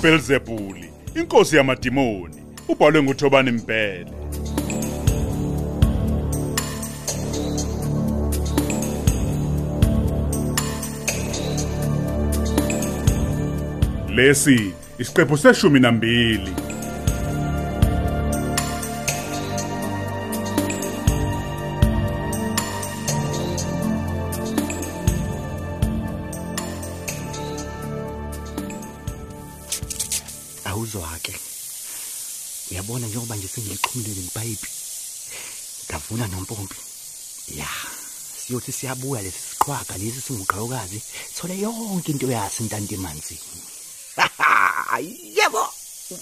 uBelzebuli 0.00 0.90
inkosi 1.14 1.56
yamadimoni 1.56 2.42
ubhalwe 2.68 3.02
nguThobani 3.02 3.50
Mbhele 3.52 4.06
Lesi 14.14 14.72
isiqephu 14.98 15.36
seshumi 15.38 15.80
nambili. 15.80 16.69
Uyabona 33.40 33.48
njengoba 33.48 33.48
nje 33.48 33.48
sengilixhumile 33.48 34.14
lepayipi 34.14 34.68
ngavuna 35.90 36.26
nompompi. 36.28 36.76
Ya 37.56 37.68
siyothi 38.46 38.72
siyabuya 38.72 39.22
lesi 39.22 39.38
siqhwaga 39.50 39.98
lesi 39.98 40.20
singuqhayokazi 40.20 41.02
thole 41.34 41.58
yonke 41.58 42.12
into 42.12 42.30
yasi 42.30 42.62
intanti 42.62 42.94
emanzini 42.94 43.40
yebo. 45.36 45.68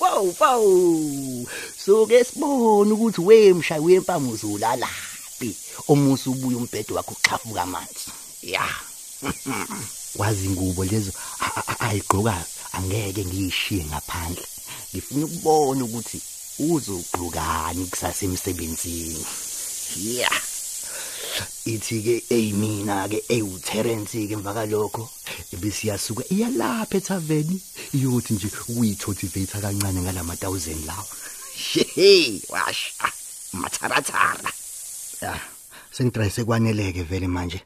Wow 0.01 0.35
wow 0.41 1.47
so 1.85 2.07
ke 2.07 2.25
sibone 2.25 2.93
ukuthi 2.93 3.21
wemsha 3.21 3.77
wempama 3.81 4.29
uzulalaphi 4.31 5.57
omusa 5.89 6.31
ubuye 6.31 6.57
umbhedo 6.57 6.95
wakho 6.95 7.13
uxhafuka 7.13 7.63
amanzi. 7.63 8.11
Ya. 8.43 8.69
Wazi 10.17 10.47
ingubo 10.47 10.85
lezo 10.85 11.13
a- 11.41 11.53
a- 11.57 11.65
a- 11.67 11.81
ayigqokayo 11.89 12.45
angeke 12.73 13.25
ngiyishiye 13.25 13.85
ngaphandle. 13.85 14.47
Ngifuna 14.95 15.27
ukubona 15.27 15.85
ukuthi 15.85 16.21
uzogqokani 16.59 17.87
kusasa 17.87 18.27
emsebenzini. 18.27 19.27
Ya 19.97 20.31
ithi 21.65 22.03
ke 22.03 22.15
eyimina 22.35 23.09
ke 23.09 23.23
eyiwuTerence 23.29 24.27
ke 24.27 24.35
emva 24.35 24.55
kalokho 24.55 25.09
ebesiyasuka 25.53 26.25
iyalapha 26.31 26.97
ethaveni 26.99 27.61
iyothi 27.95 28.35
nje 28.35 28.49
uyithotivate 28.77 29.61
kancane 29.61 30.01
ngalama 30.03 30.35
1000 30.35 30.87
lawa. 30.87 31.07
Shehe 31.57 32.43
washa 32.49 33.09
matharathara 33.53 34.53
ya 35.23 35.41
sengitry 35.91 36.31
sekwaneleke 36.31 37.03
vele 37.03 37.29
manje. 37.29 37.61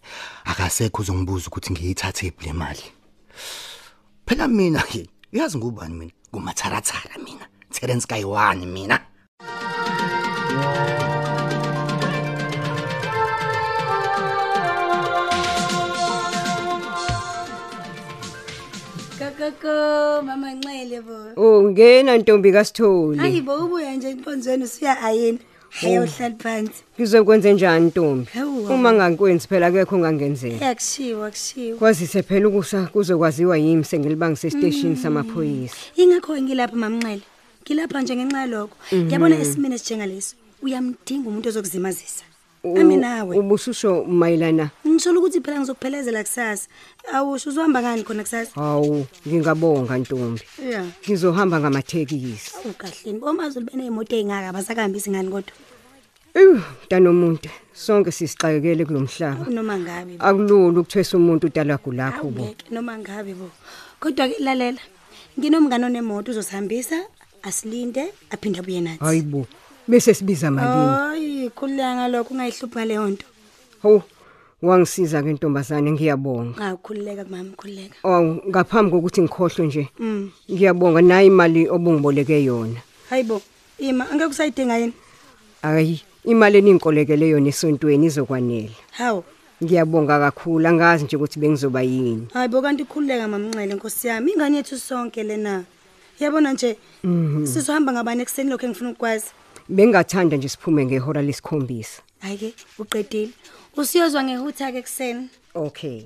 Akasekho 0.45 1.03
uzongibuza 1.03 1.47
ukuthi 1.47 1.73
ngiyithathe 1.73 2.33
le 2.41 2.53
mali. 2.53 2.85
Phela 4.27 4.49
mina 4.49 4.83
ke 4.83 5.09
uyazi 5.33 5.59
ngubani 5.59 5.95
mina? 5.95 6.13
Ngumatharathara 6.33 7.19
mina. 7.19 7.52
Terence 7.73 8.07
Kayiwani 8.07 8.67
mina 8.67 9.01
Kakako 19.19 20.23
mama 20.25 20.53
Nxele 20.55 21.01
bo. 21.07 21.19
ungena 21.37 22.19
ntombi 22.19 22.53
kasitholi 22.53 23.19
Hayi 23.19 23.41
bo 23.41 23.55
ubuya 23.65 23.95
nje 23.97 24.11
inkonzweni 24.11 24.65
usiya 24.65 25.01
ayini. 25.03 25.39
Hayo 25.71 26.07
hlali 26.07 26.35
phansi. 26.39 26.83
ngizokwenza 26.99 27.53
njani 27.53 27.87
ntombi 27.87 28.29
uma 28.71 28.93
ngangikwenzi 28.93 29.49
phela 29.49 29.67
akekho 29.67 29.99
ngangenzela 29.99 30.67
Yakushiwa 30.67 31.31
kushiwa. 31.31 31.79
kwazise 31.79 32.23
phela 32.23 32.49
ukusa 32.49 32.83
kuzokwaziwa 32.93 33.59
yimi 33.59 33.85
sengilibangise 33.85 34.47
esiteshini 34.49 34.97
samaphoyisa 34.97 35.77
Ingakho 35.97 36.37
ngilapha 36.43 36.77
mama 36.77 36.97
Nxele. 36.97 37.23
Ngilapha 37.63 38.03
nje 38.03 38.17
ngenxa 38.17 38.47
lokho. 38.47 38.77
Ngiyabona 38.95 39.37
esimene 39.39 39.79
sinjengalesi. 39.79 40.35
Uyamdinga 40.63 41.29
umuntu 41.29 41.49
ozokuzimazisa. 41.49 42.25
Ami 42.65 42.97
nawe. 42.97 43.37
ubushusho 43.39 44.05
mayelana 44.05 44.71
Ngisho 44.87 45.11
ukuthi 45.11 45.41
phela 45.41 45.59
ngizokuphelezela 45.59 46.23
kusasa. 46.23 46.69
Awusho 47.13 47.51
uzohamba 47.51 47.83
ngani 47.83 48.05
khona 48.05 48.23
kusasa? 48.23 48.53
hawu 48.55 49.07
ngingabonga 49.27 49.99
ntombi 49.99 50.43
Yeah. 50.71 50.87
ngizohamba 51.05 51.59
ngamathekisi 51.61 52.53
Ukahleni. 52.71 53.19
Omazulu 53.23 53.67
benezimoto 53.67 54.15
ezingaka 54.15 54.49
abasakahambisi 54.49 55.11
ngani 55.11 55.31
kodwa. 55.31 55.53
ew 56.35 56.55
mntanomuntu 56.87 57.51
sonke 57.75 58.11
sisixakekele 58.13 58.85
kulomhlaba 58.87 59.45
Noma 59.51 59.79
ngabe. 59.79 60.17
bo. 60.19 60.25
akulula 60.25 60.81
ukuthwesa 60.81 61.17
umuntu 61.19 61.47
utalagu 61.51 61.91
lakho 61.93 62.31
bo 62.31 62.47
noma 62.71 62.95
ngabe 62.99 63.35
bo. 63.35 63.51
Kodwa 64.01 64.29
ke 64.31 64.39
lalela. 64.39 64.79
Nginomngane 65.39 65.85
onemoto 65.87 66.31
uzosihambisa 66.31 66.97
asilinde 67.43 68.05
aphinde 68.31 68.59
abuye 68.59 68.81
nathi. 68.81 69.05
hayibo 69.05 69.47
bese 69.89 70.15
sibiza 70.15 70.51
malini 70.51 70.87
Hayi, 70.97 71.51
khuleka 71.51 71.95
ngalokho 71.97 72.35
ungayihluphi 72.35 72.77
ngaleyo 72.79 73.09
nto. 73.11 73.27
hawu 73.83 74.03
wangisiza 74.63 75.23
ke 75.23 75.33
ntombazane 75.33 75.91
ngiyabonga 75.93 76.55
Ngakhululeka 76.59 77.25
mama, 77.31 77.51
khululeka. 77.57 77.95
awu 78.03 78.39
ngaphambi 78.49 78.91
kokuthi 78.91 79.21
ngikhohlwe 79.23 79.67
nje 79.67 79.89
Mm. 79.99 80.31
ngiyabonga 80.51 81.01
nayi 81.03 81.27
imali 81.27 81.69
obungiboleke 81.69 82.45
yona 82.45 82.81
Hayibo, 83.11 83.43
ima 83.79 84.11
angeke 84.11 84.31
usayidinga 84.31 84.77
yini? 84.79 84.93
hayi 85.63 86.01
imali 86.25 86.59
eninkolekele 86.59 87.29
yona 87.29 87.49
esontweni 87.49 88.07
izokwanela 88.07 88.71
Hawu. 88.93 89.25
ngiyabonga 89.63 90.19
kakhulu 90.19 90.69
angazi 90.69 91.05
nje 91.05 91.17
ukuthi 91.17 91.39
bengizoba 91.41 91.83
yini 91.83 92.27
Hayibo 92.35 92.63
kanti 92.63 92.85
khululeka 92.85 93.29
mamnxele 93.29 93.75
Nkosi 93.75 94.07
yami. 94.09 94.33
Ingane 94.33 94.57
yethu 94.57 94.79
sonke 94.79 95.23
lena. 95.23 95.65
Yabona 96.23 96.53
nje 96.53 96.77
sizohamba 97.53 97.93
ngabani 97.93 98.23
ekseni 98.23 98.51
lokho 98.51 98.67
engifuna 98.67 98.91
ukwazi. 98.91 99.27
bengathanda 99.69 100.37
nje 100.37 100.49
siphume 100.49 100.87
ngehora 100.87 101.23
lesikhombisa 101.23 102.03
Hayi 102.21 102.37
ke, 102.39 102.55
uqedile. 102.79 103.33
Usiyozwa 103.77 104.23
ngehutha 104.25 104.73
ke 104.73 104.79
ekseni. 104.79 105.29
okay 105.55 105.99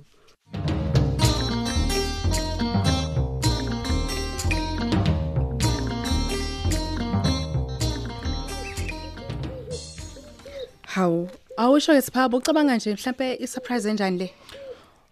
Hawu, 10.95 11.29
awusho 11.57 11.93
ke 11.93 12.03
siphaba 12.03 12.37
ucabanga 12.39 12.77
nje 12.77 12.93
mhlambe 12.95 13.35
isurprise 13.45 13.91
enjani 13.91 14.19
le? 14.19 14.29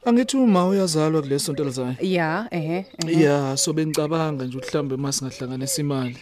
Angithi 0.06 0.36
uma 0.36 0.66
uyazalwa 0.68 1.22
kuleso 1.22 1.52
nto 1.52 1.64
lizayo. 1.64 1.96
Ya, 2.00 2.48
ehe. 2.50 2.86
ehe. 3.06 3.20
Yeah, 3.20 3.56
so 3.56 3.72
bengicabanga 3.72 4.44
nje 4.44 4.58
uhlambe 4.58 4.96
masingahlanganisa 4.96 5.80
imali. 5.80 6.18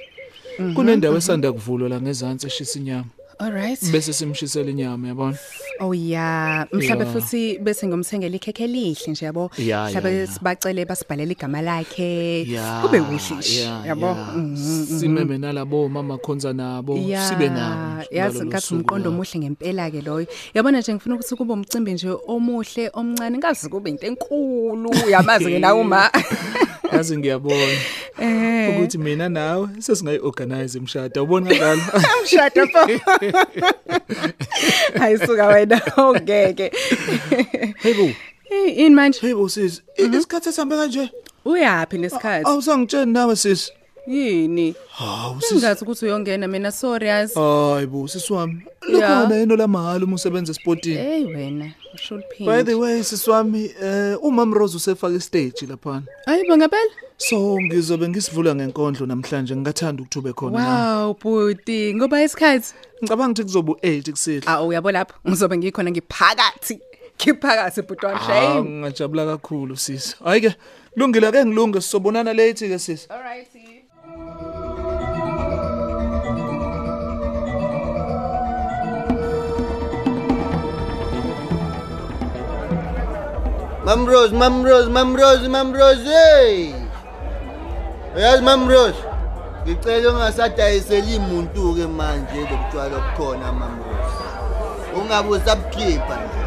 Kunendawo 0.75 1.16
esanda 1.16 1.53
kuvulwa 1.53 1.88
la 1.88 2.00
ngezansi 2.00 2.47
eshisa 2.47 2.78
inyama. 2.78 3.10
Alright. 3.38 3.81
Bese 3.93 4.12
simshisela 4.12 4.70
inyama 4.70 5.09
yabona. 5.09 5.37
Oh 5.81 5.94
ya, 5.94 6.66
mhlambe 6.72 7.04
Ya. 7.04 7.12
futhi 7.12 7.59
bese 7.59 7.87
ngomthengela 7.87 8.37
ikhekhe 8.37 8.65
elihle 8.65 9.12
nje 9.12 9.25
yabo. 9.25 9.50
Ya. 9.59 9.91
sibacele 10.26 10.84
basibhalele 10.84 11.32
igama 11.32 11.62
lakhe. 11.62 12.47
Kube 12.82 13.00
kuhle 13.00 13.37
nje, 13.38 13.60
yabo. 13.87 14.15
Mhm. 14.15 14.98
Simeme 15.00 15.38
nalabo 15.38 15.88
mama 15.88 16.19
khonza 16.19 16.53
nabo 16.53 16.97
sibe 16.97 17.48
nabo. 17.48 18.04
yazi 18.10 18.44
ngathi 18.47 18.75
umqondo 18.75 19.10
omuhle 19.10 19.38
ngempela 19.41 19.91
ke 19.91 20.00
loyo 20.00 20.26
yabona 20.54 20.78
nje 20.81 20.94
ngifuna 20.94 21.15
ukuthi 21.15 21.37
kube 21.37 21.53
umcimbi 21.53 21.92
nje 21.92 22.09
omuhle 22.28 22.91
omncane 22.94 23.38
ngazi 23.38 23.69
kube 23.69 23.91
into 23.91 24.06
enkulu 24.06 24.91
yamazi 25.10 25.44
ke 25.50 25.59
nawe 25.59 25.81
uma 25.81 26.10
Yazi 26.92 27.16
ngiyabona 27.19 27.76
ukuthi 28.70 28.98
mina 28.98 29.28
nawe 29.28 29.68
sesingayiorganize 29.78 30.78
imshado. 30.78 31.22
Ubona 31.24 31.50
kanjalo? 31.50 31.82
mshado 32.24 32.66
fo 32.66 32.78
ayisuka 35.03 35.47
wena 35.47 35.80
ongeke 35.97 36.72
Hayibo, 37.82 38.10
Eh, 38.50 38.78
ini 38.78 38.91
manje 38.91 39.20
hayibo 39.20 39.48
sis. 39.48 39.82
Isikhathi 39.97 40.48
esihambe 40.48 40.76
kanje. 40.76 41.10
uyapi 41.44 41.98
lesikhathi 41.98 42.47
Awusangitsheni 42.48 43.12
nawe 43.12 43.36
sis. 43.36 43.72
Yini 44.07 44.75
Hawu 44.93 45.41
sis. 45.41 45.49
singathi 45.49 45.84
ukuthi 45.84 46.04
uyongena 46.04 46.49
mina 46.49 46.72
sorry 46.72 47.07
yazi 47.09 47.34
Hayibo 47.34 48.09
siswami. 48.09 48.63
Ya. 48.89 48.89
Lukhona 49.21 49.37
yini 49.37 49.57
lamahhala 49.57 50.04
uma 50.04 50.15
usebenza 50.15 50.53
esportini? 50.53 50.97
hey 50.97 51.25
wena 51.25 51.72
usho 51.95 52.16
By 52.16 52.22
the 52.63 52.72
liphinde 52.72 52.75
way 52.75 53.03
siswami 53.04 53.71
eh 53.83 54.16
umam 54.25 54.54
Rose 54.54 54.77
usefaka 54.77 55.15
istage 55.15 55.66
lapha. 55.66 56.03
ayibo 56.27 56.57
ngempela 56.57 56.91
So 57.16 57.59
ngizobe 57.60 58.09
ngisivula 58.09 58.54
ngenkondlo 58.54 59.07
namhlanje 59.07 59.57
ngingathanda 59.57 60.03
ukuthube 60.03 60.33
khona 60.33 60.59
la. 60.59 60.99
wow 61.04 61.15
buti 61.15 61.95
ngoba 61.95 62.22
isikhathi 62.22 62.75
Ngicabanga 63.03 63.31
ukuthi 63.31 63.43
kuzoba 63.43 63.72
u8 63.72 64.10
kusile. 64.10 64.43
awu 64.47 64.69
uyabo 64.69 64.91
lapho 64.93 65.15
ngizobe 65.28 65.57
ngikhona 65.59 65.91
ngiphakathi 65.91 66.81
ngiphakathi 67.22 67.83
buti 67.83 68.07
wami 68.07 68.19
Ah, 68.22 68.27
shame 68.27 68.71
ngajabula 68.81 69.27
kakhulu 69.27 69.77
sisi. 69.77 70.16
Hayi 70.25 70.41
ke 70.41 70.54
kulungile 70.95 71.31
ke 71.33 71.45
ngilunge 71.47 71.81
sizobonana 71.81 72.33
late 72.34 72.69
ke 72.69 72.78
sisi. 72.78 73.07
all 73.10 73.22
right 73.22 73.47
Mam 83.84 84.06
Rose, 84.06 84.32
Mam 84.32 84.62
Rose, 84.64 84.88
Mam 84.88 85.14
Rose, 85.14 85.48
Mam 85.48 85.72
Rose. 85.72 86.04
Hey. 86.04 86.82
Yazi 88.16 88.42
Mamrose, 88.42 88.98
ngicela 89.66 90.10
ungasadayiseli 90.10 91.16
umuntu 91.16 91.74
ke 91.74 91.86
manje 91.86 92.40
lokutshwala 92.40 92.96
okukhona 92.96 93.52
Mamrose. 93.52 94.24
Ungabe 94.96 95.28
usabukhipha 95.28 96.16
nje. 96.22 96.42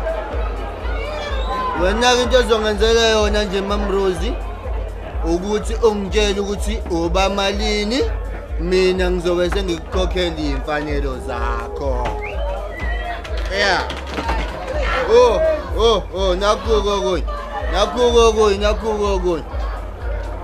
Wena 1.84 2.16
ke 2.16 2.22
into 2.24 2.40
ezongenzela 2.40 3.10
yona 3.10 3.44
nje 3.44 3.62
Mamrose 3.62 4.34
ukuthi 5.34 5.74
ungitshele 5.74 6.40
ukuthi 6.40 6.80
uba 6.92 7.30
malini 7.30 8.02
mina 8.60 9.12
ngizobe 9.12 9.50
sengikukhokhela 9.50 10.38
imfanelo 10.38 11.18
zakho. 11.28 12.08
Yeah. 13.52 13.84
Oh, 15.10 15.42
oh, 15.78 16.04
oh, 16.16 16.36
nakuko 16.36 17.02
konye. 17.02 17.26
Nakuko 17.74 18.34
konye, 18.34 18.58
nakuko 18.58 19.20
konye. 19.20 19.44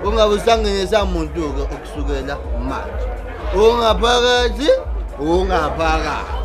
ungabe 0.04 0.34
usangenisa 0.36 1.06
muntu 1.06 1.54
ke 1.54 1.62
ukusukela 1.62 2.38
manje 2.70 3.06
ungaphakathi 3.56 4.70
ungaphakathi 5.20 6.42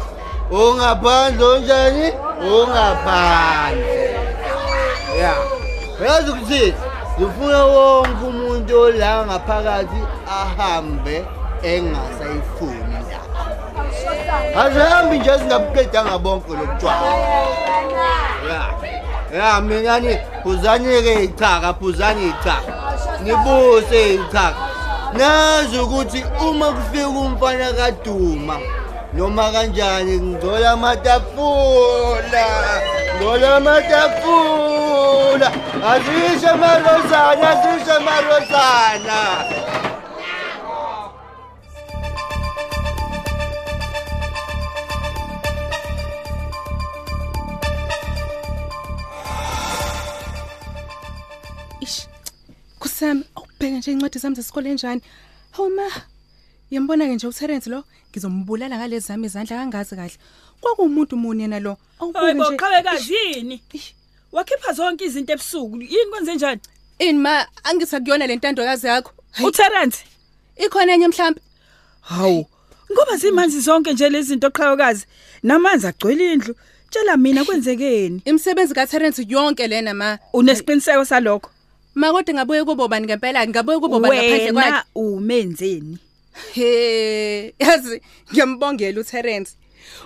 ungaphandle 0.50 1.44
onjani 1.44 2.12
ungaphandle 2.52 4.10
ya 5.20 5.34
yazi 6.04 6.30
ukuthi 6.30 6.74
ngifuna 7.18 7.64
wonke 7.64 8.24
umuntu 8.28 8.80
ola 8.80 9.26
ngaphakathi 9.26 10.00
ahambe 10.40 11.24
engasayifuni 11.62 12.80
la 12.80 12.85
azihambi 14.62 15.18
nje 15.18 15.38
singabuqedanga 15.38 16.18
bonke 16.18 16.52
lobutshwala 16.52 17.06
ya 18.50 18.62
ya 19.38 19.60
mina 19.60 20.00
ni 20.00 20.18
phuzani-ke 20.42 21.24
ichaka 21.24 21.74
phuzani 21.74 22.26
ichaka 22.28 22.72
nibuse 23.22 24.14
ichaka 24.14 24.56
nazi 25.12 25.78
ukuthi 25.78 26.24
uma 26.48 26.72
kufika 26.72 27.08
umfana 27.08 27.72
kaduma 27.72 28.58
noma 29.14 29.52
kanjani 29.52 30.20
ngidzola 30.20 30.70
amatafula 30.70 32.46
ngidzola 33.16 33.56
amatafula. 33.56 34.96
Azishe 35.92 36.52
marozana 36.60 37.50
azishe 37.50 37.98
marozana 38.06 39.18
kusami 52.78 53.24
awubheke 53.36 53.78
nje 53.78 53.92
incwadi 53.92 54.18
zami 54.18 54.36
zesikole 54.36 54.70
enjani? 54.70 55.02
Hawu 55.52 55.70
ma 55.70 55.88
yambona 56.70 57.06
ke 57.06 57.14
nje 57.14 57.26
uTerence 57.26 57.70
lo 57.70 57.84
ngizombulala 58.10 58.76
ngalezi 58.76 59.06
zami 59.06 59.26
izandla 59.26 59.56
kangazi 59.56 59.96
kahle. 59.96 60.18
Kwakuumuntu 60.60 61.16
muni 61.16 61.42
yena 61.42 61.60
lo 61.60 61.76
awubuke 62.00 62.34
nje. 62.34 62.56
qhawekazi 62.56 63.14
yini 63.14 63.62
wakhipha 64.32 64.72
zonke 64.72 65.04
izinto 65.04 65.32
ebusuku 65.32 65.82
yini 65.82 66.10
kwenze 66.10 66.34
njani? 66.34 66.60
Ini 66.98 67.18
ma 67.18 67.46
angithi 67.64 67.96
akuyona 67.96 68.26
le 68.26 68.36
ntandokazi 68.36 68.86
yakho. 68.86 69.12
uTerence 69.44 70.04
ikhona 70.56 70.92
enye 70.92 71.08
mhlawumbe 71.08 71.40
hawu 72.00 72.46
ngoba 72.92 73.16
zimanzi 73.16 73.60
zonke 73.60 73.92
nje 73.92 74.08
lezi 74.08 74.28
zinto 74.28 74.50
qhawekazi. 74.50 75.06
Namanzi 75.42 75.86
agcwele 75.86 76.32
indlu. 76.32 76.54
Tshela 76.90 77.16
mina 77.16 77.44
kwenzekeni. 77.44 78.22
Imisebenzi 78.24 78.74
kaTerence 78.74 79.26
yonke 79.28 79.66
lena 79.66 79.94
ma. 79.94 80.18
Unesiqiniseko 80.32 81.04
salokho? 81.04 81.50
Ma 81.96 82.12
kodwa 82.12 82.34
ngabuye 82.34 82.64
kubo 82.64 82.88
bani 82.88 83.06
ngempela 83.06 83.46
ngabuye 83.48 83.78
kubo 83.80 84.00
bani 84.00 84.16
ngaphandle 84.16 84.52
kwakhe? 84.52 84.70
wena 84.70 84.84
umenzeni. 84.94 85.98
He 86.54 87.54
yazi 87.58 88.00
ngiyambongela 88.32 89.00
uTerence. 89.00 89.56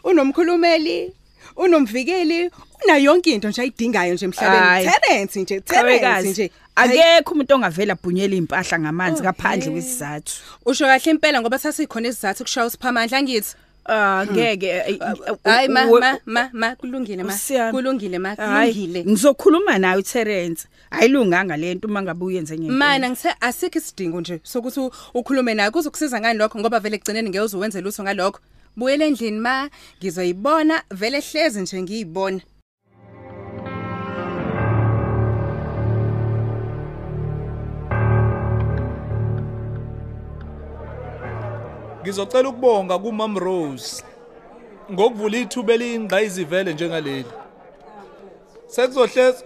Unomkhulumeli 0.05 1.13
unomvikeli 1.57 2.51
una 2.85 2.97
yonke 2.99 3.31
into 3.33 3.49
nje 3.49 3.63
ayidingayo 3.63 4.15
nje 4.15 4.25
emhlabeni. 4.25 4.91
Terence 4.91 5.41
nje 5.43 5.61
Terence 5.61 6.31
nje. 6.31 6.51
akekho 6.77 7.35
umuntu 7.35 7.55
ongavela 7.55 7.95
bhunyela 7.95 8.35
impahla 8.35 8.79
ngamanzi 8.79 9.21
Oh, 9.21 9.25
ngaphandle 9.25 9.65
hey. 9.65 9.73
kwesizathu. 9.73 10.33
Usho 10.67 10.85
kahle 10.87 11.11
impela 11.11 11.41
ngoba 11.41 11.59
sasikhona 11.59 12.09
isizathu 12.09 12.45
kushaya 12.45 12.67
usiphamandla 12.67 13.19
angithi? 13.19 13.55
Ah 13.91 14.27
ngeke 14.27 14.99
hayi 15.45 15.69
ma 15.69 15.85
we- 15.91 16.01
ma 16.01 16.19
ma 16.27 16.49
ma 16.53 16.77
kulungile 16.77 17.23
ma 17.23 17.35
kulungile 17.73 18.19
ma 18.19 18.35
Hayi, 18.35 18.73
kulungile. 18.75 19.05
ngizokhuluma 19.05 19.79
nawe 19.79 19.99
uTerence 19.99 20.69
ayilunganga 20.91 21.57
lento 21.57 21.89
uma 21.89 22.03
ngabe 22.03 22.25
uyenze 22.25 22.55
ngempela 22.59 22.79
mana 22.79 23.11
ngise 23.11 23.35
asikho 23.41 23.79
isidingo 23.79 24.21
nje 24.21 24.41
sokuthi 24.43 24.81
ukhulume 25.15 25.55
naye. 25.55 25.71
Kuzokusiza 25.71 26.21
ngani 26.21 26.39
lokho? 26.39 26.59
Ngoba 26.59 26.81
vele 26.81 26.97
egcineni 26.97 27.29
ngeke 27.31 27.41
uzowenza 27.45 27.81
lutho 27.81 28.03
ngalokho. 28.03 28.41
Buyele 28.77 29.07
endlini 29.07 29.39
ma. 29.41 29.69
Ngizoyibona 29.99 30.83
vele 30.91 31.21
hlezi 31.21 31.61
nje 31.61 31.83
ngiyibona. 31.83 32.41
Ngizocela 42.03 42.49
ukubonga 42.49 42.99
kuMam 42.99 43.39
Rose 43.39 44.05
ngokuvula 44.93 45.39
ithuba 45.39 45.73
eliyingqayizivele 45.73 46.73
njengaleli. 46.73 47.33
Sekuzohleza 48.67 49.45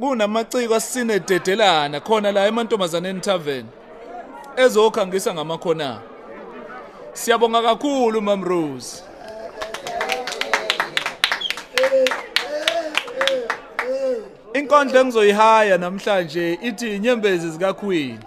kunamaciko 0.00 0.74
asinededelana 0.74 2.00
khona 2.00 2.32
la 2.32 2.46
emantombazaneni 2.46 3.20
tavern 3.20 3.66
ezokhangisa 4.56 5.34
ngamakhona. 5.34 6.00
Siyabonga 7.12 7.62
kakhulu 7.62 8.22
Mam 8.22 8.44
Rose. 8.44 9.02
Inkondlo 14.54 15.00
engizoyihaya 15.00 15.78
namhlanje 15.78 16.58
ithi 16.62 16.96
inyembezi 16.96 17.50
zika 17.50 17.72
Queen. 17.72 18.18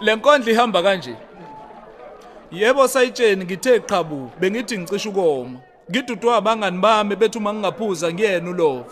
Le 0.00 0.16
nkondlo 0.16 0.52
ihamba 0.52 0.82
kanje. 0.82 1.16
Yebo 2.52 2.88
sayitsheni 2.88 3.44
ngithe 3.44 3.80
qhabu 3.80 4.30
bengithi 4.40 4.78
ngicisha 4.78 5.08
ukoma. 5.08 5.58
Ngidudwa 5.90 6.36
abangani 6.36 6.78
bami 6.78 7.16
bethi 7.16 7.38
uma 7.38 7.52
ngingaphuza 7.54 8.12
ngiyena 8.12 8.50
ulova. 8.50 8.84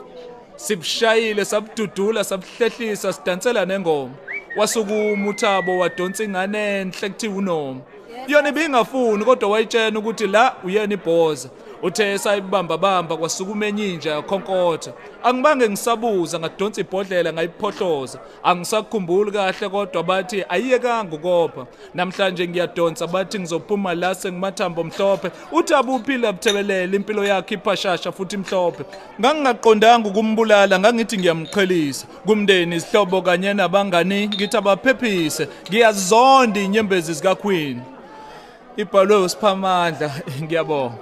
Sibushayile 0.56 1.44
sabududula 1.44 2.24
sabuhlehlisa 2.24 3.12
sidansela 3.12 3.64
nengoma. 3.64 4.14
Wasukuma 4.56 5.28
uThabo 5.30 5.78
wadonsa 5.78 6.24
ingane 6.24 6.80
enhle 6.80 7.08
kuthiwa 7.08 7.36
unoma. 7.36 7.80
Yona 8.28 8.48
ibingafuni 8.48 9.24
kodwa 9.24 9.50
wayitshena 9.50 9.98
ukuthi 9.98 10.26
la 10.26 10.56
uyena 10.64 10.94
ibhoza. 10.94 11.48
Uthe 11.84 12.18
sayibamba 12.18 12.78
bamba 12.78 13.16
kwasukuma 13.16 13.66
enyinja 13.66 14.10
yakhonkotha. 14.10 14.92
Angibange 15.22 15.68
ngisabuza 15.68 16.38
ngadonsa 16.38 16.80
ibhodlela 16.80 17.32
ngayiphohloza. 17.32 18.18
Angisakhumbuli 18.42 19.30
kahle 19.30 19.68
kodwa 19.68 20.02
bathi 20.02 20.44
ayiyekanga 20.48 21.16
ukopha. 21.16 21.66
Namhlanje 21.94 22.48
ngiyadonsa 22.48 23.06
bathi 23.06 23.38
ngizophuma 23.38 23.94
la 23.94 24.14
sengimathambo 24.14 24.84
mhlophe. 24.84 25.30
Uthi 25.52 25.74
abuphila 25.74 26.32
buthebelela 26.32 26.96
impilo 26.96 27.24
yakhe 27.24 27.54
iphashasha 27.54 28.12
futhi 28.12 28.36
mhlophe. 28.36 28.84
Ngangingaqondanga 29.20 30.08
ukumbulala 30.08 30.78
ngangithi 30.78 31.18
ngiyamqhelisa. 31.18 32.06
Kumndeni 32.26 32.76
isihlobo 32.76 33.22
kanye 33.22 33.54
nabangani 33.54 34.28
ngithi 34.28 34.56
abaphephise. 34.56 35.48
Ngiyazonda 35.68 36.60
inyembezi 36.60 37.12
zika 37.14 37.34
Queen. 37.34 37.80
Ibhalwe 38.76 39.16
usiphamandla 39.16 40.10
ngiyabonga. 40.42 40.98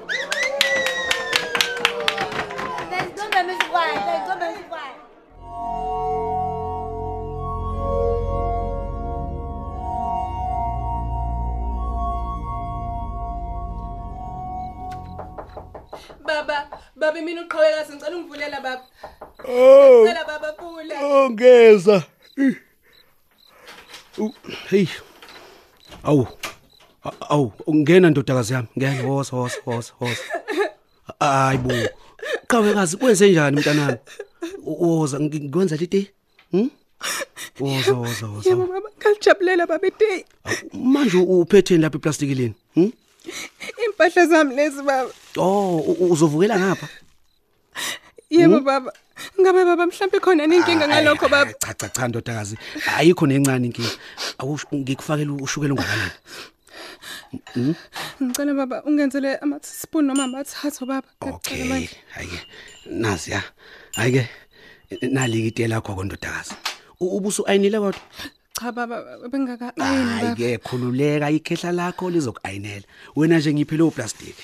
Hey. 24.69 24.87
Awu. 26.03 26.27
A- 27.05 27.21
Awu, 27.31 27.53
ungena 27.67 28.11
ndodakazi 28.11 28.53
yami. 28.53 28.69
Ngeke 28.79 29.03
woza 29.03 29.37
woza 29.37 29.57
woza 29.67 29.93
woza. 30.01 30.23
Hayibo. 31.21 31.73
Qhawekazi 32.47 32.97
kwenze 32.97 33.31
njani 33.31 33.57
mntanami? 33.57 33.97
Woza 34.65 35.21
ngikwenza 35.21 35.77
liti? 35.77 36.11
Hm? 36.51 36.69
Woza 37.61 37.93
woza 37.95 38.27
woza. 38.27 38.51
yebo 38.51 38.67
baba 38.67 38.89
ngalijabulela 38.99 39.67
baba 39.67 39.87
ite 39.89 40.25
Manje 40.73 41.17
uphethe 41.17 41.79
lapha 41.79 41.99
eplastikilini? 41.99 42.55
Hm? 42.75 42.91
impahla 43.87 44.27
zami 44.27 44.55
lezi 44.55 44.83
baba 44.83 45.11
Oh, 45.37 45.77
u- 45.79 45.97
u- 46.01 46.13
uzovukela 46.13 46.59
ngapha. 46.59 46.89
Yebo 48.33 48.61
baba 48.61 48.91
ngabe 49.41 49.61
baba 49.69 49.85
mhlawumbe 49.87 50.19
khona 50.25 50.45
inkinga 50.45 50.87
ngalokho 50.89 51.29
baba 51.29 51.53
Cha 51.63 51.75
cha 51.75 51.89
cha 51.89 52.09
ndodakazi. 52.09 52.57
Ayikho 52.97 53.27
nencane 53.27 53.67
inkinga. 53.69 53.93
Ngikufakela 54.75 55.33
ushukela 55.33 55.75
ungakanani. 55.75 56.17
ngicela 58.23 58.53
baba 58.55 58.83
ungenzele 58.89 59.37
ama 59.43 59.61
teaspoon 59.61 60.05
noma 60.07 60.25
amathathu 60.25 60.87
baba 60.87 61.09
ngiyacela 61.21 61.37
Okay. 61.37 61.69
manje 61.69 61.97
Hayike. 62.15 62.41
Nazi 62.87 63.31
ya. 63.31 63.43
Hayike. 63.97 64.29
Nalike 65.03 65.47
ite 65.49 65.69
lakho 65.69 65.95
kondodakazi. 65.95 66.55
Ubusu 67.01 67.45
ayinile 67.49 67.79
kodwa. 67.79 68.01
cha 68.59 68.73
baba 68.73 68.97
bengaka 69.31 69.73
ayini 69.77 70.05
baba 70.05 70.27
Hayike 70.27 70.59
khululeka 70.59 71.31
ikhehla 71.31 71.73
lakho 71.73 72.11
lizokuayinela. 72.11 72.85
Wena 73.17 73.39
nje 73.39 73.53
ngiphile 73.55 73.83
uplastic. 73.83 74.37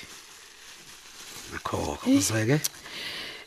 Akho 1.55 1.97
uzweke? 2.07 2.59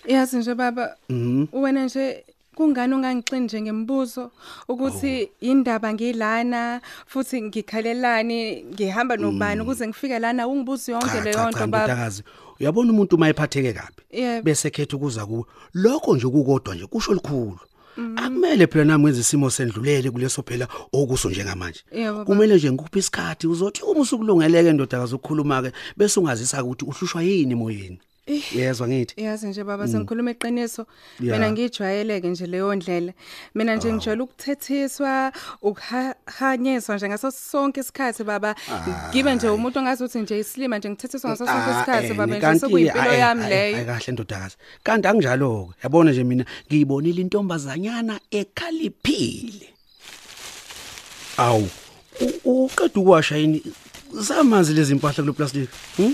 Yazi 0.07 0.37
nje 0.37 0.55
baba 0.55 0.97
Mhm. 1.09 1.47
wena 1.53 1.85
nje 1.85 2.25
kungani 2.55 2.95
ungangixini 2.95 3.41
nje 3.41 3.63
ngembuzo 3.63 4.31
ukuthi 4.69 5.29
indaba 5.41 5.95
ngilana 5.95 6.81
futhi 7.07 7.43
ngikhalelani 7.43 8.65
ngihamba 8.75 9.17
nobani 9.17 9.61
ukuze 9.61 9.87
ngifike 9.89 10.19
lana 10.19 10.49
ungibuza 10.49 10.93
yonke 10.93 11.09
Cha 11.09 11.21
leyo 11.25 11.37
cha 11.37 11.49
nto 11.49 11.59
cha 11.59 11.67
baba 11.67 11.85
ndodakazi. 11.85 12.23
Uyabona 12.61 12.93
umuntu 12.93 13.19
mayephatheke 13.19 13.73
kabi. 13.73 14.03
Yebo. 14.11 14.43
Bese 14.45 14.71
khetha 14.71 14.97
ukuza 14.97 15.27
kuwe. 15.27 15.45
Lokho 15.75 16.17
nje 16.17 16.27
kukodwa 16.29 16.75
nje 16.75 16.87
kusho 16.87 17.15
likhulu. 17.15 17.59
Akumele 18.17 18.67
phela 18.67 18.85
nami 18.85 19.05
ngenze 19.05 19.21
isimo 19.21 19.51
sendlulele 19.51 20.11
kuleso 20.11 20.43
phela 20.43 20.69
okuso 20.93 21.31
njengamanje. 21.31 21.81
Yebo, 21.93 22.13
baba. 22.13 22.25
Kumele 22.25 22.57
nje 22.57 22.73
ngikuphe 22.73 22.99
isikhathi 22.99 23.47
uzothi 23.47 23.83
uma 23.83 24.01
usukulungeleke 24.01 24.73
ndodakazi 24.73 25.15
ukukhuluma 25.15 25.63
ke 25.63 25.73
bese 25.97 26.21
ungazisa 26.21 26.63
ukuthi 26.65 26.85
uhlushwa 26.85 27.23
yini 27.23 27.53
emoyeni. 27.53 27.99
Yezwa 28.27 28.89
ngithi. 28.89 29.23
yazi 29.25 29.47
nje 29.47 29.65
baba 29.65 29.89
sengikhuluma 29.89 30.31
iqiniso 30.31 30.87
mina 31.21 31.51
ngijwayeleke 31.53 32.29
nje 32.29 32.47
leyo 32.47 32.75
ndlela 32.75 33.13
mina 33.55 33.75
nje 33.77 33.93
ngijwayele 33.93 34.23
ukuthethiswa 34.23 35.33
ukuhanyiswa 35.63 36.97
nje 36.97 37.09
ngaso 37.09 37.31
sonke 37.31 37.81
isikhathi 37.81 38.25
baba 38.25 38.55
ngibe 39.11 39.35
nje 39.35 39.49
umuntu 39.49 39.79
ongazuthi 39.79 40.19
nje 40.19 40.39
islima 40.39 40.79
nje 40.79 40.91
ngithethiswa 40.91 41.31
ngaso 41.31 41.47
sonke 41.47 41.71
Ah, 41.71 41.77
isikhathi 41.77 42.07
eh, 42.07 42.17
baba 42.17 42.37
nje 42.37 42.47
ayi, 43.01 43.21
yami 43.21 43.47
leyo 43.49 43.77
ayi 43.77 43.87
kahle 43.87 44.13
ndodakazi. 44.13 44.57
Kanti 44.85 45.09
anginjalo 45.09 45.67
ke. 45.67 45.75
Yabona 45.83 46.11
nje 46.11 46.25
mina 46.25 46.45
ngiyibonile 46.69 47.21
intombazanyana 47.23 48.21
ekhaliphile. 48.31 49.69
Awu. 51.37 51.69
Uqeda 52.45 53.01
ukuwasha 53.01 53.37
yini? 53.37 53.63
Zamanzi 54.15 54.75
lezi 54.75 54.93
impahla 54.93 55.23
kule 55.23 55.33
plastic. 55.33 55.69
Hm? 55.97 56.13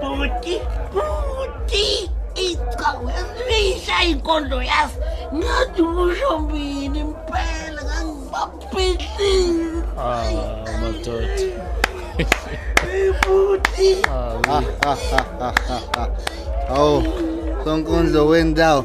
Bhuti, 0.00 0.60
bhuti, 0.92 2.10
icawu 2.34 3.10
yasibisha 3.10 4.04
inkondlo 4.04 4.62
yazi. 4.62 4.98
Ngathi 5.34 5.82
ushombini 5.82 6.98
impela 7.00 7.82
ngangibaphihlile. 7.84 9.82
Ah, 9.98 10.24
madoda. 10.80 11.28
Bhuti. 13.22 13.88
Hawu, 16.68 17.02
sonkondlo 17.64 18.26
wendawo. 18.26 18.84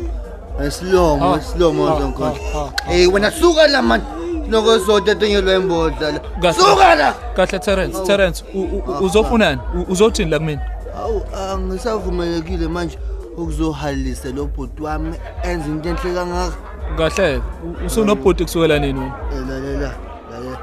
Esilomo, 0.63 1.37
esilomo 1.37 1.99
sonkondlo. 1.99 2.71
Hey 2.85 3.07
wena 3.07 3.31
suka 3.31 3.67
la 3.67 3.81
man. 3.81 4.01
Noko 4.49 4.79
soda 4.79 5.15
tenyelwa 5.15 5.53
embodla 5.53 6.11
la. 6.11 6.19
Kahle. 6.19 6.53
Suka 6.53 6.95
la. 6.95 7.13
Kahle 7.35 7.59
Terence, 7.59 8.03
Terence, 8.05 8.43
u- 8.53 8.59
u- 8.61 9.05
uzofunani? 9.05 9.61
U- 9.75 9.91
Uzothini 9.91 10.31
la 10.31 10.39
kumina? 10.39 10.61
Awu, 11.03 11.21
angisavumelekile 11.51 12.67
manje 12.67 12.97
ukuzohalisa 13.37 14.29
lo 14.29 14.45
bhuti 14.45 14.81
wami 14.83 15.15
enza 15.43 15.67
into 15.67 15.89
enhle 15.89 16.13
kangaka. 16.13 16.55
Kahle, 16.97 17.37
u- 17.37 17.85
usunobhodi 17.85 18.43
kusukela 18.43 18.79
nini 18.79 18.99
wena? 18.99 19.13
lalela 19.49 19.93
lalela 20.31 20.57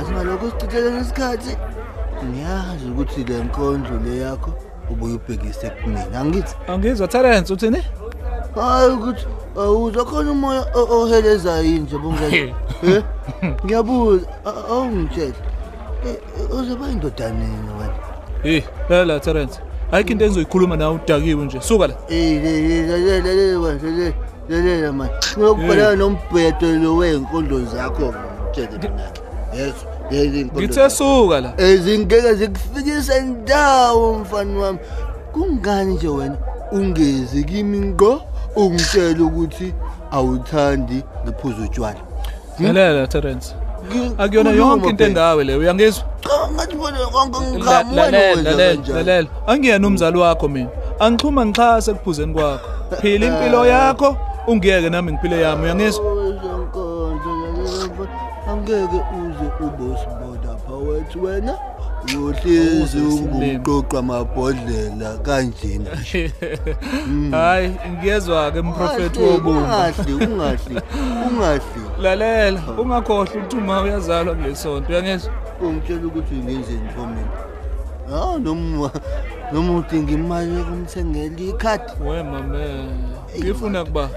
asingalokho 0.00 0.50
sichithelele 0.50 1.00
isikhathi 1.00 1.56
ngiyazi 2.24 2.86
ukuthi 2.92 3.24
le 3.24 3.38
nkondlo 3.44 3.98
le 4.04 4.16
yakho 4.18 4.50
ubuye 4.90 5.14
ubhekise 5.14 5.70
kumina 5.70 6.20
angithi 6.20 6.54
Angizwa 6.68 7.08
Terence 7.08 7.52
uthini? 7.52 7.82
Hayi 8.62 8.92
ukuthi 8.92 9.26
awuzwa 9.58 10.04
khona 10.04 10.30
umoya 10.30 10.66
o- 10.74 11.00
ohelezayo 11.02 11.64
yini 11.64 11.78
nje 11.78 11.98
bongeke 11.98 12.54
eh 12.86 13.02
ngiyabuza 13.64 14.26
a- 14.46 14.72
awungitshela 14.72 15.32
Eh, 16.06 16.10
eh, 16.14 16.54
uzoba 16.60 16.88
indodaneni 16.88 17.68
wena 17.80 17.94
Hey, 18.42 18.62
la 19.04 19.20
Terence. 19.20 19.60
Ayikho 19.92 20.12
into 20.12 20.24
engizoyikhuluma 20.24 20.76
nawe 20.76 20.94
udakiwe 20.94 21.44
nje. 21.44 21.60
Suka 21.60 21.86
la. 21.86 21.94
Eh, 22.08 22.42
lalela 22.88 23.18
lalela 23.18 23.58
wena 23.58 23.80
lalela 23.82 24.12
lalela 24.48 24.92
manje 24.92 25.12
ngiyokubhalana 25.36 25.96
nombhedo 25.96 26.72
lo 26.82 26.96
wenkondlo 26.96 27.64
zakho 27.64 28.14
ngitshele 28.44 28.78
mina 28.78 29.10
inkondlo 30.40 30.62
Ngithe 30.62 30.90
suka 30.90 31.40
la. 31.40 31.52
ezingeke 31.60 32.34
zikufikise 32.34 33.20
ndawo 33.22 34.14
mfana 34.18 34.58
wami 34.60 34.78
kungani 35.32 35.94
nje 35.94 36.08
wena 36.08 36.36
ungezi 36.72 37.44
kimi 37.44 37.78
ngqo 37.78 38.22
ungitshela 38.56 39.24
ukuthi 39.24 39.74
awuthandi 40.10 41.02
ngiphuza 41.24 41.62
utshwala 41.64 42.00
Lalela 42.60 43.06
Terence. 43.06 43.54
Ngi- 43.88 44.14
Akuyona 44.18 44.50
khuluma 44.50 44.70
yonke 44.70 44.88
into 44.88 45.04
phela. 45.04 45.08
engawe 45.10 45.44
leyo, 45.44 45.58
uyangizwa? 45.58 46.04
Cha, 46.20 46.50
ngathi 46.54 46.76
bona 46.76 46.98
konke 46.98 47.38
La- 47.38 47.50
ngikhamu 47.50 47.90
wena 47.90 48.02
Lalela, 48.10 48.34
wenza 48.34 48.50
lalela, 48.50 48.74
kanjani? 48.76 48.98
lalela. 48.98 49.28
Angiyena 49.46 49.86
umzali 49.86 50.18
wakho 50.18 50.48
mina. 50.48 50.68
Angixhuma 51.00 51.46
ngichase 51.46 51.92
kuphuzeni 51.94 52.34
kwakho. 52.34 52.68
Phila 53.00 53.26
impilo 53.26 53.66
yakho, 53.66 54.16
ungiyeke 54.46 54.90
nami 54.90 55.12
ngiphile 55.12 55.40
yami, 55.42 55.62
uyangizwa? 55.64 56.04
Wezonkondlo, 56.12 57.32
lalela 57.42 57.86
mfana, 57.86 58.08
angeke 58.50 59.00
uze 59.18 59.46
ube 59.66 59.84
usibona 59.94 60.56
pha 60.66 60.72
wethu 60.74 61.24
wena 61.24 61.54
uyohlezi 62.16 62.76
Awuze 62.76 62.98
usimleme. 62.98 63.56
ungumqoqa 63.56 63.98
amabhodlela 63.98 65.18
kanjena. 65.18 65.90
Hayi, 67.30 67.76
ngiyezwa 67.92 68.50
ke 68.50 68.62
mprofeti 68.62 69.18
Ungahle, 69.18 69.32
wobumba. 69.32 69.60
ungahle 69.60 70.26
ungahle 70.26 70.82
ungahle. 71.30 71.60
Lalela, 72.02 72.62
ungakhohlwa 72.78 73.24
ukuthi 73.24 73.56
uma 73.56 73.82
uyazalwa 73.82 74.34
kulesonto, 74.34 74.92
uyangizwa? 74.92 75.32
ungitshela 75.62 76.06
ukuthi 76.06 76.34
ngenzeni 76.34 76.88
for 76.96 77.06
mina 77.06 77.28
hawu 78.10 78.38
noma 78.38 78.90
noma 79.52 79.76
udinga 79.76 80.12
imali 80.12 80.54
yokumthengela 80.58 81.40
ikhadi. 81.40 81.92
We 82.00 82.22
mame, 82.22 82.88
ngifuna 83.38 83.84
kuba. 83.84 84.08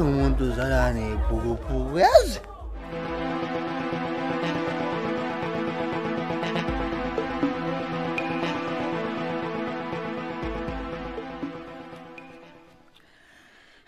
Umuntu 0.00 0.44
uzalana 0.44 1.00
nebhukubuku 1.00 1.98
yazi 1.98 2.40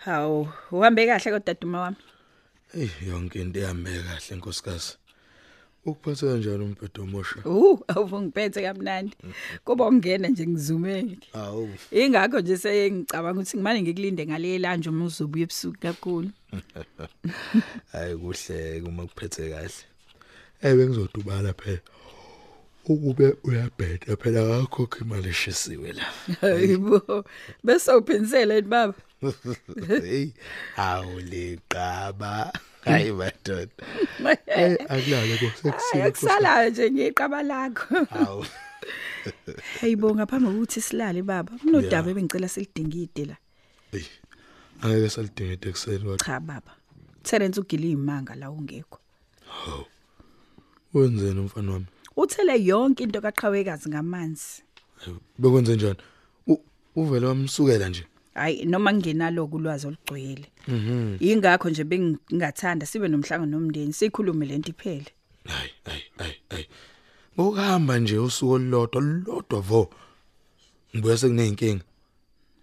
hawu 0.09 0.47
uhambe 0.71 1.05
kahle 1.07 1.31
kodwa 1.31 1.53
duma 1.61 1.79
wami 1.81 1.97
Ey 2.73 2.89
yonke 3.07 3.41
into 3.41 3.59
ihambe 3.59 3.89
kahle 3.91 4.35
nkosikazi. 4.37 4.97
Ukuphatha 5.85 6.27
kanjani 6.27 6.63
umbhedo 6.63 7.03
omosha? 7.03 7.39
uh 7.45 7.79
awuvungiphethe 7.87 8.61
kamnandi 8.61 9.17
kuba 9.65 9.85
ungena 9.87 10.27
nje 10.27 10.47
ngizumeke 10.47 11.27
Awu. 11.33 11.69
ingakho 11.91 12.39
nje 12.39 12.57
sengicabanga 12.57 13.39
ukuthi 13.39 13.57
ngimane 13.57 13.81
ngikulinde 13.81 14.25
ngale 14.25 14.59
lanje 14.59 14.89
uma 14.89 15.05
uzobuya 15.05 15.43
ebusuku 15.43 15.77
kakhulu 15.79 16.29
Hayi 17.91 18.15
kuhle 18.17 18.81
uma 18.85 19.03
kuphethe 19.07 19.49
kahle. 19.49 19.83
Eh 20.61 20.75
bengizodubala 20.75 21.53
phela. 21.53 21.79
Ukube 22.85 23.35
uyabheda 23.43 24.15
phela 24.17 24.39
akakho 24.57 24.87
imali 25.01 25.29
eshisiwe 25.29 25.93
la. 25.93 26.05
hayibo 26.41 27.25
bese 27.63 27.91
uphinisele 27.93 28.61
baba 28.61 28.93
Hey, 29.87 30.31
awuliqaba. 30.77 32.51
Hayi 32.85 33.11
madoda. 33.11 33.67
Eh 34.47 34.77
akulala 34.89 35.37
kosekusile. 35.37 36.03
akusalayo 36.03 36.69
nje 36.69 36.91
ngiqaba 36.91 37.43
lakho 37.43 38.07
Awu. 38.11 38.45
hayibo 39.81 40.15
ngaphambi 40.15 40.47
kokuthi 40.47 40.81
silale 40.81 41.21
baba 41.23 41.51
kunodaba 41.57 42.07
Ya. 42.07 42.11
ebengicela 42.11 42.47
silidingide 42.47 43.25
la 43.25 43.37
Hey. 43.91 44.03
Angeke 44.81 45.09
salidinga 45.09 45.67
ekuseni 45.67 46.07
wathi 46.07 46.25
cha 46.25 46.39
baba 46.39 46.71
Terence 47.23 47.59
ugile 47.59 47.89
imanga 47.91 48.35
la 48.35 48.49
ungekho 48.51 48.99
wenzeni 50.93 51.39
umfana 51.39 51.71
wami? 51.71 51.85
uthele 52.15 52.63
yonke 52.65 53.03
into 53.03 53.21
kaqhawekazi 53.21 53.89
ngamanzi 53.89 54.63
Bekwenze 55.39 55.75
njani? 55.75 55.99
U- 56.47 56.63
Uvele 56.95 57.25
wamsukela 57.25 57.89
nje. 57.89 58.05
Hayi 58.33 58.65
noma 58.65 58.93
ngingenalo 58.93 59.45
ulwazi 59.45 59.87
olugcwele. 59.87 60.45
Mhm. 60.67 61.17
ingakho 61.19 61.69
nje 61.69 61.83
bengingathanda 61.83 62.85
sibe 62.85 63.07
nomhlangano 63.07 63.51
nomndeni 63.59 63.93
sikhulume 63.93 64.45
lento 64.45 64.69
iphele. 64.69 65.05
Hayi 65.45 65.71
hayi 65.85 66.03
hayi 66.17 66.35
hayi. 66.49 66.67
Ngokuhamba 67.35 67.99
nje 67.99 68.17
usuku 68.17 68.51
olulodwa 68.51 69.01
olulodwa 69.01 69.59
vo. 69.61 69.89
Ngibuye 70.95 71.17
sekuneyinkinga 71.17 71.83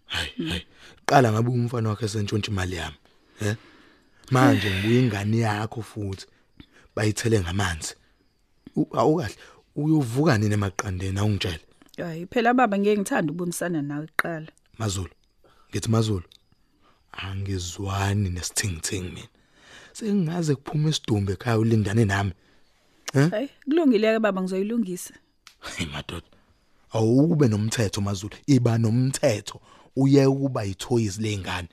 hayi 0.06 0.30
hayi. 0.48 0.66
Qala 1.06 1.32
ngabe 1.32 1.50
umfana 1.50 1.88
wakhe 1.88 2.08
sentshontsha 2.08 2.50
imali 2.52 2.76
yami 2.76 2.96
he? 3.40 3.56
Manje 4.30 4.70
ngibuye 4.70 5.00
ingane 5.00 5.38
yakho 5.38 5.82
futhi 5.82 6.26
bayithele 6.96 7.40
ngamanzi. 7.40 7.94
U- 8.76 8.88
awukahle 8.96 9.34
uyovuka 9.76 10.38
nini 10.38 10.54
emaqandeni 10.54 11.18
awungitshela 11.18 11.58
hayi 11.96 12.26
phela 12.26 12.54
baba 12.54 12.78
ngeke 12.78 13.00
ngithanda 13.00 13.32
ukubonisana 13.32 13.82
nawe 13.82 14.06
kuqala. 14.06 14.46
Mazulu. 14.78 15.10
Ngithi 15.76 15.90
mazulu 15.90 16.22
angizwani 17.12 18.30
nesithingithingi 18.30 19.08
mina. 19.08 19.28
Sengaze 19.92 20.54
kuphuma 20.54 20.88
isidumbu 20.88 21.32
ekhaya 21.32 21.58
ulindane 21.58 22.04
nami. 22.04 22.32
Hayi 23.12 23.48
kulungile 23.64 24.12
ke 24.12 24.18
baba 24.18 24.42
ngizoyilungisa. 24.42 25.14
Hey 25.76 25.86
madoda 25.86 26.26
awube 26.92 27.48
nomthetho 27.48 28.00
mazulu. 28.00 28.36
Iba 28.46 28.78
nomthetho. 28.78 29.60
Uye 29.96 30.26
ukuba 30.26 30.62
yithoyizi 30.64 31.22
lengane 31.22 31.68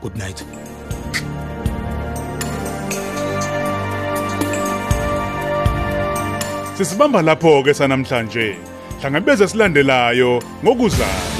good 0.00 0.16
night. 0.16 0.44
Sisibamba 6.78 7.22
lapho 7.22 7.62
ke 7.62 7.74
sanamhlanje. 7.74 8.56
Hlangabeze 9.00 9.48
silandelayo 9.48 10.42
ngokuzayo. 10.64 11.37